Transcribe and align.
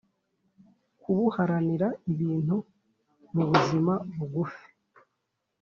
kubuharanira 1.01 1.87
ibintu 2.11 2.55
mubuzima 3.33 3.93
bugufi 4.15 4.65